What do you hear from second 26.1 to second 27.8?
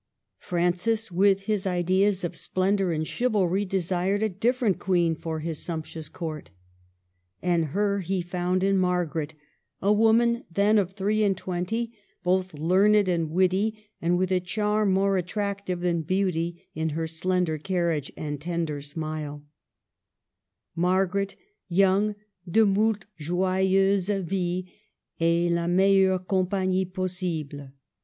com pagnie possible."